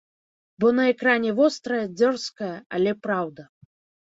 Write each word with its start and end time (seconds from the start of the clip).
Бо 0.63 0.71
на 0.77 0.85
экране 0.93 1.33
вострая, 1.39 1.83
дзёрзкая, 2.01 2.51
але 2.79 2.97
праўда. 3.05 3.49